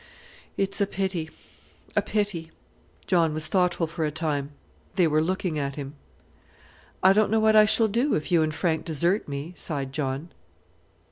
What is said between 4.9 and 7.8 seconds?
They were looking at him. "I don't know what I